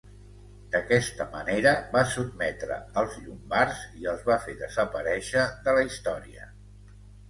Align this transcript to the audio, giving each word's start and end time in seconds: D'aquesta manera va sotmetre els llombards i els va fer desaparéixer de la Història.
D'aquesta 0.75 1.27
manera 1.33 1.73
va 1.91 2.03
sotmetre 2.15 2.79
els 3.03 3.21
llombards 3.27 3.87
i 4.03 4.11
els 4.17 4.27
va 4.33 4.41
fer 4.49 4.59
desaparéixer 4.67 5.49
de 5.71 5.81
la 5.81 5.89
Història. 5.95 6.55